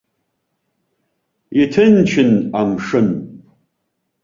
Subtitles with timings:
[1.61, 3.07] Иҭынчын амшын.